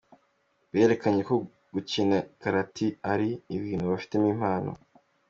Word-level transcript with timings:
Berekanye 0.71 1.21
ko 1.29 1.35
gukina 1.73 2.17
karati 2.41 2.87
ari 3.11 3.29
ibintu 3.55 3.85
bafitemo 3.91 4.27
impano. 4.35 4.71